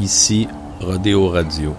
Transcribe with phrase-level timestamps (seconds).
[0.00, 0.46] Ici,
[0.78, 1.74] Rodéo Radio.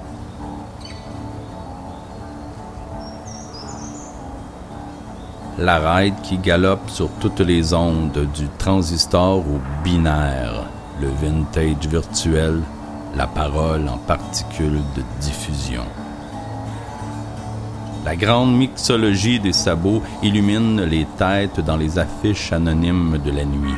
[5.60, 10.64] La ride qui galope sur toutes les ondes du transistor au binaire,
[11.00, 12.62] le vintage virtuel,
[13.16, 15.84] la parole en particules de diffusion.
[18.04, 23.76] La grande mixologie des sabots illumine les têtes dans les affiches anonymes de la nuit.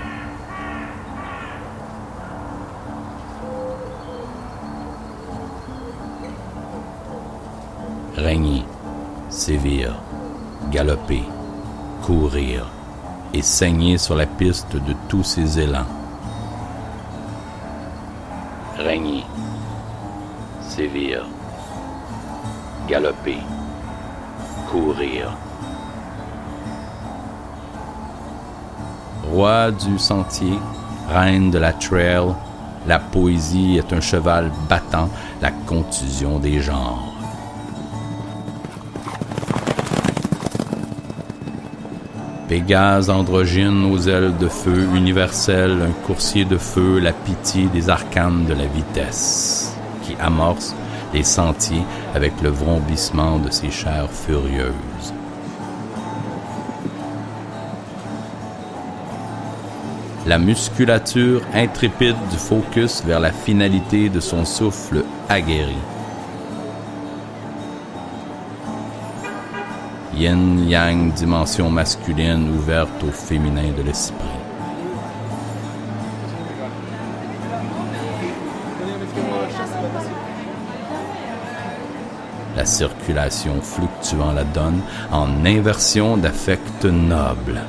[8.21, 8.65] Régner,
[9.29, 9.95] sévir,
[10.71, 11.23] galoper,
[12.03, 12.69] courir
[13.33, 15.87] et saigner sur la piste de tous ces élans.
[18.77, 19.23] Régner,
[20.59, 21.25] sévir,
[22.89, 23.37] galoper,
[24.69, 25.31] courir.
[29.31, 30.59] Roi du sentier,
[31.07, 32.35] reine de la trail,
[32.85, 35.07] la poésie est un cheval battant
[35.41, 37.18] la contusion des genres.
[42.49, 48.45] Pégase androgyne aux ailes de feu, universel, un coursier de feu, la pitié des arcanes
[48.45, 50.73] de la vitesse, qui amorce
[51.13, 51.83] les sentiers
[52.15, 55.13] avec le vrombissement de ses chairs furieuses.
[60.25, 65.77] La musculature intrépide du focus vers la finalité de son souffle aguerri.
[70.13, 74.25] Yin-yang dimension masculine ouverte au féminin de l'esprit.
[82.55, 87.61] La circulation fluctuant la donne en inversion d'affect noble.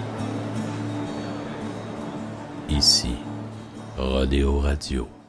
[2.69, 3.15] Ici,
[3.97, 5.20] Rodéo Radio.